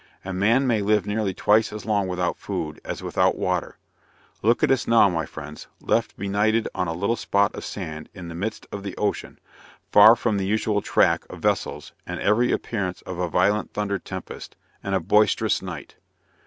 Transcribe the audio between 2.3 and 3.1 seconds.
food, as